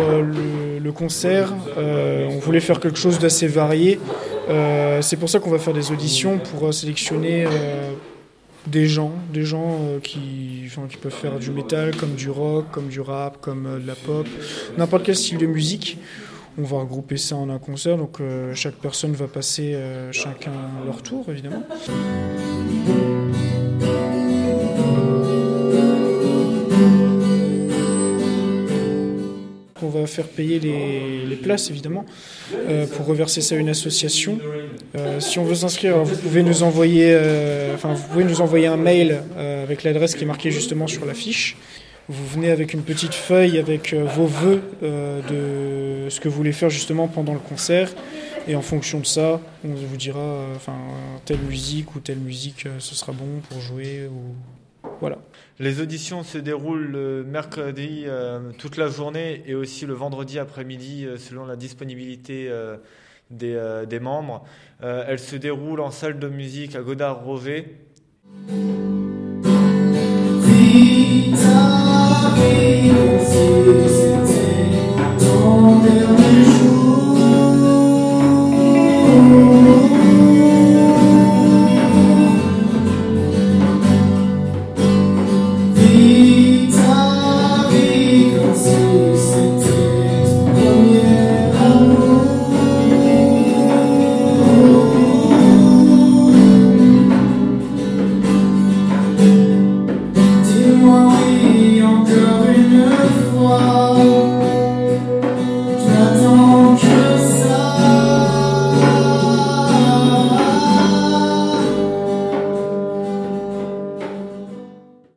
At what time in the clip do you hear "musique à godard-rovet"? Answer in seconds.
66.28-67.76